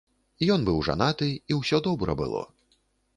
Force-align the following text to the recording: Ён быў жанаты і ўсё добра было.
Ён 0.53 0.63
быў 0.69 0.79
жанаты 0.87 1.27
і 1.51 1.57
ўсё 1.59 1.77
добра 1.89 2.17
было. 2.23 2.41